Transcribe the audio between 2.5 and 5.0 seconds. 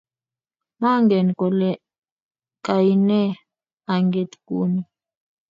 kaine anget kuni